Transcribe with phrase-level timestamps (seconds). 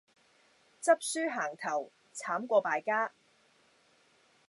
[0.81, 3.11] 執輸行頭,慘過敗家